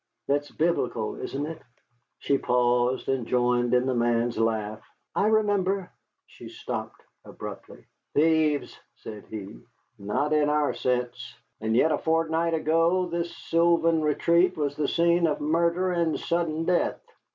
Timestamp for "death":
16.65-16.99